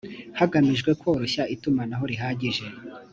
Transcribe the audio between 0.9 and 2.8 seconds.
koroshya itumanaho rihagije